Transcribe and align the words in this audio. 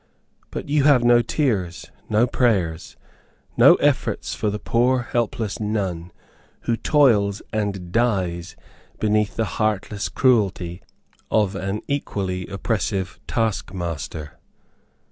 But 0.49 0.67
you 0.67 0.85
have 0.85 1.03
no 1.03 1.21
tears, 1.21 1.91
no 2.09 2.25
prayers, 2.25 2.97
no 3.55 3.75
efforts 3.75 4.33
for 4.33 4.49
the 4.49 4.57
poor 4.57 5.03
helpless 5.03 5.59
nun 5.59 6.11
who 6.61 6.75
toils 6.75 7.43
and 7.53 7.91
dies 7.91 8.55
beneath 8.99 9.35
the 9.35 9.45
heartless 9.61 10.09
cruelty 10.09 10.81
of 11.29 11.53
an 11.55 11.83
equally 11.87 12.47
oppressive 12.47 13.19
task 13.27 13.75
master. 13.75 14.39